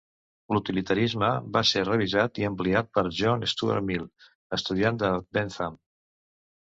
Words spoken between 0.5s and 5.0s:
L'utilitarisme va ser revisat i ampliat per John Stuart Mill, estudiant